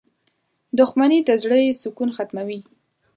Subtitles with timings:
[0.77, 2.59] •دښمني د زړۀ سکون ختموي.